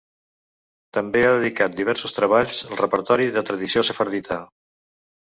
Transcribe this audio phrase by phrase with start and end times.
[0.97, 4.39] També ha dedicat diversos treballs al repertori de tradició sefardita.